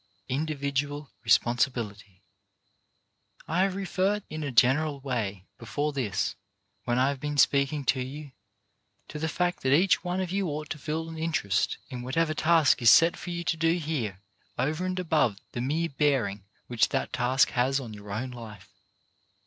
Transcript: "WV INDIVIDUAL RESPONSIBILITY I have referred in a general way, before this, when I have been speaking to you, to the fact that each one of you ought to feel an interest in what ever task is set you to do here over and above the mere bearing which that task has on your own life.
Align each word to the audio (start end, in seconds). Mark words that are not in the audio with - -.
"WV 0.31 0.33
INDIVIDUAL 0.35 1.11
RESPONSIBILITY 1.23 2.23
I 3.47 3.61
have 3.61 3.75
referred 3.75 4.23
in 4.31 4.41
a 4.43 4.49
general 4.51 4.99
way, 4.99 5.45
before 5.59 5.93
this, 5.93 6.33
when 6.85 6.97
I 6.97 7.09
have 7.09 7.19
been 7.19 7.37
speaking 7.37 7.85
to 7.85 8.01
you, 8.01 8.31
to 9.09 9.19
the 9.19 9.29
fact 9.29 9.61
that 9.61 9.73
each 9.75 10.03
one 10.03 10.19
of 10.19 10.31
you 10.31 10.47
ought 10.47 10.71
to 10.71 10.79
feel 10.79 11.07
an 11.07 11.19
interest 11.19 11.77
in 11.89 12.01
what 12.01 12.17
ever 12.17 12.33
task 12.33 12.81
is 12.81 12.89
set 12.89 13.27
you 13.27 13.43
to 13.43 13.55
do 13.57 13.73
here 13.73 14.19
over 14.57 14.87
and 14.87 14.97
above 14.99 15.39
the 15.51 15.61
mere 15.61 15.89
bearing 15.89 16.45
which 16.65 16.89
that 16.89 17.13
task 17.13 17.51
has 17.51 17.79
on 17.79 17.93
your 17.93 18.11
own 18.11 18.31
life. 18.31 18.71